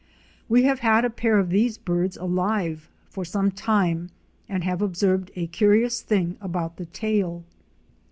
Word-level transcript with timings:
We 0.49 0.63
have 0.63 0.79
had 0.79 1.05
a 1.05 1.11
pair 1.11 1.37
of 1.37 1.49
these 1.51 1.77
birds 1.77 2.17
alive 2.17 2.89
for 3.07 3.23
some 3.23 3.51
time 3.51 4.09
and 4.49 4.63
have 4.63 4.81
observed 4.81 5.29
a 5.35 5.45
curious 5.45 6.01
thing 6.01 6.37
about 6.41 6.77
the 6.77 6.87
tail. 6.87 7.43